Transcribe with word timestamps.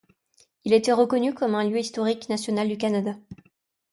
Il 0.63 0.73
a 0.73 0.77
été 0.77 0.91
reconnu 0.91 1.35
comme 1.35 1.53
un 1.53 1.63
lieu 1.63 1.77
historique 1.77 2.27
national 2.27 2.67
du 2.67 2.75
Canada. 2.75 3.13